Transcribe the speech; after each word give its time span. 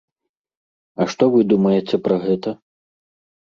А 1.03 1.07
што 1.11 1.23
вы 1.35 1.43
думаеце 1.51 2.01
пра 2.09 2.17
гэта? 2.25 2.55